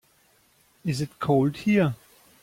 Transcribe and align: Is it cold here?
Is 0.83 0.99
it 0.99 1.19
cold 1.19 1.57
here? 1.57 1.93